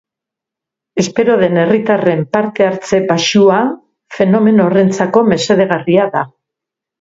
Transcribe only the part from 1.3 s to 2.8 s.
den herritarren parte